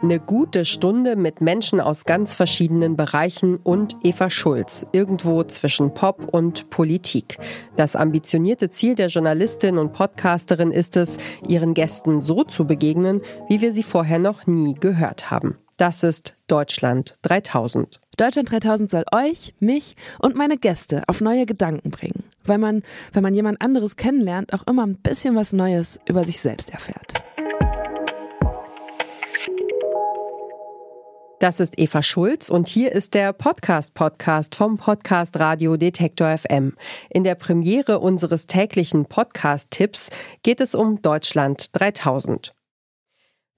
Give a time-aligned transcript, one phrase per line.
[0.00, 6.32] Eine gute Stunde mit Menschen aus ganz verschiedenen Bereichen und Eva Schulz, irgendwo zwischen Pop
[6.32, 7.36] und Politik.
[7.74, 13.60] Das ambitionierte Ziel der Journalistin und Podcasterin ist es, ihren Gästen so zu begegnen, wie
[13.60, 15.58] wir sie vorher noch nie gehört haben.
[15.78, 18.00] Das ist Deutschland 3000.
[18.16, 22.82] Deutschland 3000 soll euch, mich und meine Gäste auf neue Gedanken bringen, weil man,
[23.12, 27.14] wenn man jemand anderes kennenlernt, auch immer ein bisschen was Neues über sich selbst erfährt.
[31.40, 36.74] Das ist Eva Schulz und hier ist der Podcast-Podcast vom Podcast Radio Detektor FM.
[37.10, 40.10] In der Premiere unseres täglichen Podcast-Tipps
[40.42, 42.57] geht es um Deutschland 3000.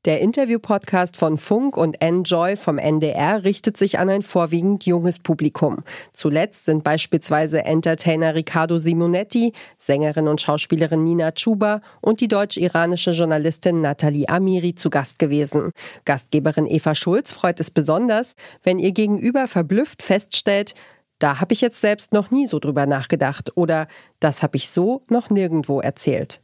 [0.06, 5.84] Der Interview-Podcast von Funk und Enjoy vom NDR richtet sich an ein vorwiegend junges Publikum.
[6.14, 13.82] Zuletzt sind beispielsweise Entertainer Riccardo Simonetti, Sängerin und Schauspielerin Nina Chuba und die deutsch-iranische Journalistin
[13.82, 15.70] Nathalie Amiri zu Gast gewesen.
[16.06, 20.73] Gastgeberin Eva Schulz freut es besonders, wenn ihr Gegenüber verblüfft feststellt,
[21.18, 23.87] da habe ich jetzt selbst noch nie so drüber nachgedacht oder
[24.18, 26.40] das habe ich so noch nirgendwo erzählt.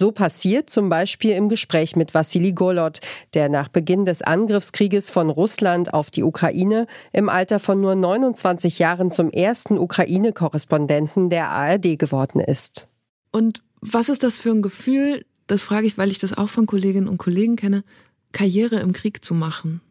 [0.00, 3.00] So passiert zum Beispiel im Gespräch mit Wassili Golod,
[3.34, 8.78] der nach Beginn des Angriffskrieges von Russland auf die Ukraine im Alter von nur 29
[8.78, 12.88] Jahren zum ersten Ukraine-Korrespondenten der ARD geworden ist.
[13.30, 16.64] Und was ist das für ein Gefühl, das frage ich, weil ich das auch von
[16.64, 17.84] Kolleginnen und Kollegen kenne,
[18.32, 19.82] Karriere im Krieg zu machen?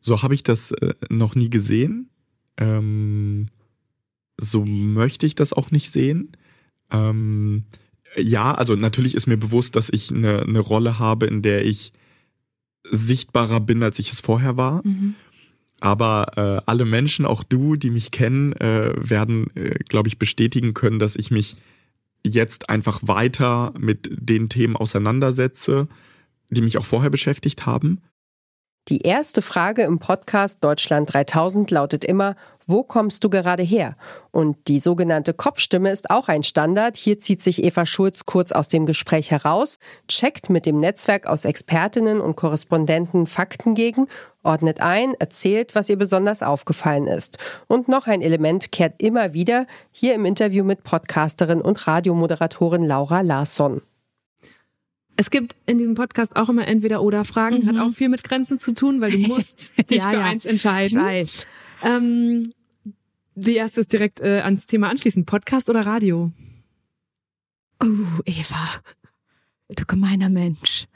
[0.00, 2.08] So habe ich das äh, noch nie gesehen.
[2.56, 3.48] Ähm,
[4.40, 6.32] so möchte ich das auch nicht sehen.
[6.90, 7.66] Ähm,
[8.16, 11.92] ja, also natürlich ist mir bewusst, dass ich eine, eine Rolle habe, in der ich
[12.90, 14.86] sichtbarer bin, als ich es vorher war.
[14.86, 15.14] Mhm.
[15.80, 20.74] Aber äh, alle Menschen, auch du, die mich kennen, äh, werden, äh, glaube ich, bestätigen
[20.74, 21.56] können, dass ich mich
[22.24, 25.88] jetzt einfach weiter mit den Themen auseinandersetze,
[26.50, 28.00] die mich auch vorher beschäftigt haben.
[28.88, 32.36] Die erste Frage im Podcast Deutschland 3000 lautet immer,
[32.66, 33.96] wo kommst du gerade her?
[34.30, 36.96] Und die sogenannte Kopfstimme ist auch ein Standard.
[36.96, 41.44] Hier zieht sich Eva Schulz kurz aus dem Gespräch heraus, checkt mit dem Netzwerk aus
[41.44, 44.06] Expertinnen und Korrespondenten Fakten gegen,
[44.42, 47.36] ordnet ein, erzählt, was ihr besonders aufgefallen ist.
[47.66, 53.20] Und noch ein Element kehrt immer wieder hier im Interview mit Podcasterin und Radiomoderatorin Laura
[53.20, 53.82] Larsson.
[55.20, 57.66] Es gibt in diesem Podcast auch immer entweder oder Fragen, mhm.
[57.66, 60.24] hat auch viel mit Grenzen zu tun, weil du musst dich ja, für ja.
[60.24, 60.96] eins entscheiden.
[60.96, 61.46] Ich weiß.
[61.82, 62.52] Ähm,
[63.34, 65.26] die erste ist direkt äh, ans Thema anschließend.
[65.26, 66.30] Podcast oder Radio?
[67.82, 68.80] Oh, Eva.
[69.70, 70.86] Du gemeiner Mensch.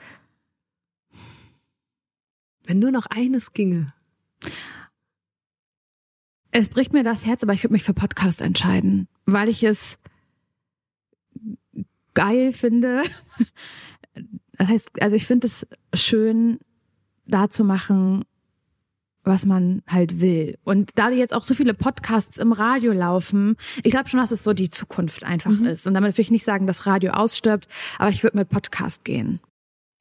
[2.62, 3.92] Wenn nur noch eines ginge.
[6.52, 9.98] Es bricht mir das Herz, aber ich würde mich für Podcast entscheiden, weil ich es
[12.14, 13.02] geil finde,
[14.62, 16.60] das heißt, also ich finde es schön,
[17.26, 18.24] da zu machen,
[19.24, 20.56] was man halt will.
[20.62, 24.44] Und da jetzt auch so viele Podcasts im Radio laufen, ich glaube schon, dass es
[24.44, 25.66] so die Zukunft einfach mhm.
[25.66, 25.88] ist.
[25.88, 27.66] Und damit will ich nicht sagen, dass Radio ausstirbt,
[27.98, 29.40] aber ich würde mit Podcast gehen.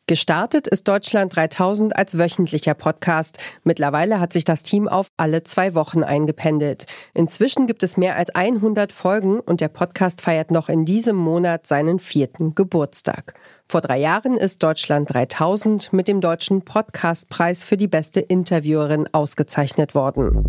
[0.06, 3.40] Gestartet ist Deutschland 3000 als wöchentlicher Podcast.
[3.64, 6.86] Mittlerweile hat sich das Team auf alle zwei Wochen eingependelt.
[7.14, 11.66] Inzwischen gibt es mehr als 100 Folgen und der Podcast feiert noch in diesem Monat
[11.66, 13.36] seinen vierten Geburtstag.
[13.72, 19.96] Vor drei Jahren ist Deutschland 3000 mit dem Deutschen Podcastpreis für die beste Interviewerin ausgezeichnet
[19.96, 20.46] worden.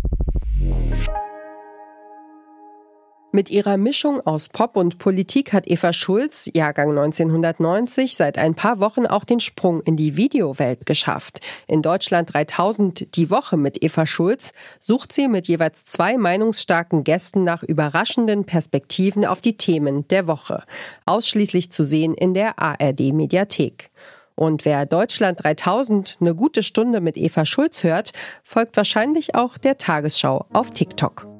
[3.35, 8.79] Mit ihrer Mischung aus Pop und Politik hat Eva Schulz, Jahrgang 1990, seit ein paar
[8.79, 11.39] Wochen auch den Sprung in die Videowelt geschafft.
[11.65, 17.43] In Deutschland 3000 die Woche mit Eva Schulz sucht sie mit jeweils zwei meinungsstarken Gästen
[17.43, 20.61] nach überraschenden Perspektiven auf die Themen der Woche.
[21.07, 23.89] Ausschließlich zu sehen in der ARD Mediathek.
[24.35, 28.11] Und wer Deutschland 3000 eine gute Stunde mit Eva Schulz hört,
[28.43, 31.32] folgt wahrscheinlich auch der Tagesschau auf TikTok.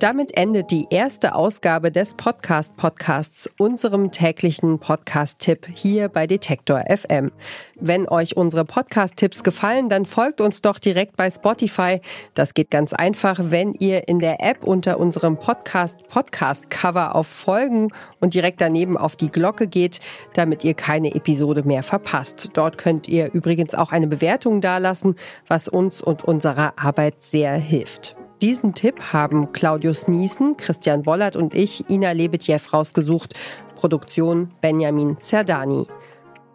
[0.00, 7.32] Damit endet die erste Ausgabe des Podcast Podcasts, unserem täglichen Podcast-Tipp hier bei Detektor FM.
[7.74, 12.00] Wenn euch unsere Podcast-Tipps gefallen, dann folgt uns doch direkt bei Spotify.
[12.32, 17.26] Das geht ganz einfach, wenn ihr in der App unter unserem Podcast Podcast Cover auf
[17.26, 20.00] Folgen und direkt daneben auf die Glocke geht,
[20.32, 22.52] damit ihr keine Episode mehr verpasst.
[22.54, 25.16] Dort könnt ihr übrigens auch eine Bewertung dalassen,
[25.46, 28.16] was uns und unserer Arbeit sehr hilft.
[28.42, 33.34] Diesen Tipp haben Claudius Niesen, Christian Bollert und ich, Ina Lebetjew, rausgesucht.
[33.74, 35.86] Produktion Benjamin Zerdani.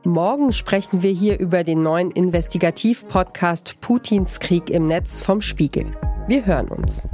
[0.04, 5.86] Morgen sprechen wir hier über den neuen Investigativ-Podcast Putins Krieg im Netz vom Spiegel.
[6.28, 7.08] Wir hören uns.